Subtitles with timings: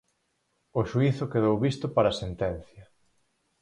[0.79, 2.83] O xuízo quedou visto para sentencia.